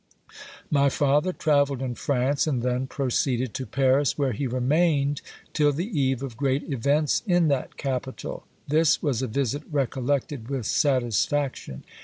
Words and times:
My 0.71 0.89
father 0.89 1.31
travelled 1.31 1.79
in 1.79 1.93
France, 1.93 2.47
and 2.47 2.63
then 2.63 2.87
proceeded 2.87 3.53
to 3.53 3.67
Paris, 3.67 4.17
where 4.17 4.31
he 4.31 4.47
remained 4.47 5.21
till 5.53 5.71
the 5.71 5.85
eve 5.85 6.23
of 6.23 6.35
great 6.35 6.63
events 6.73 7.21
in 7.27 7.49
that 7.49 7.77
capital. 7.77 8.47
This 8.67 9.03
was 9.03 9.21
a 9.21 9.27
visit 9.27 9.61
recollected 9.71 10.49
with 10.49 10.65
satisfaction. 10.65 11.83